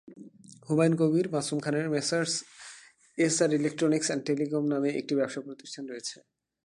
হুমায়ুন 0.67 0.93
কবীর 0.99 1.27
মাসুম 1.33 1.59
খানের 1.59 1.87
messrs 1.89 2.33
SR 3.17 3.51
electronics 3.59 4.07
and 4.07 4.23
telecom 4.27 4.63
নামে 4.73 4.89
একটি 4.99 5.13
ব্যবসাপ্রতিষ্ঠান 5.15 5.83
রয়েছে। 5.89 6.17